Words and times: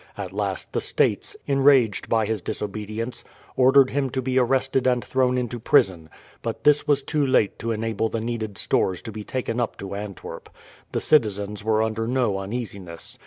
At 0.17 0.33
last 0.33 0.73
the 0.73 0.81
States, 0.81 1.35
enraged 1.45 2.11
at 2.11 2.27
his 2.27 2.41
disobedience, 2.41 3.23
ordered 3.55 3.91
him 3.91 4.09
to 4.09 4.21
be 4.23 4.39
arrested 4.39 4.87
and 4.87 5.05
thrown 5.05 5.37
into 5.37 5.59
prison; 5.59 6.09
but 6.41 6.63
this 6.63 6.87
was 6.87 7.03
too 7.03 7.23
late 7.23 7.59
to 7.59 7.71
enable 7.71 8.09
the 8.09 8.19
needed 8.19 8.57
stores 8.57 9.03
to 9.03 9.11
be 9.11 9.23
taken 9.23 9.59
up 9.59 9.77
to 9.77 9.93
Antwerp. 9.93 10.49
The 10.91 11.01
citizens 11.01 11.63
were 11.63 11.83
under 11.83 12.07
no 12.07 12.39
uneasiness. 12.39 13.19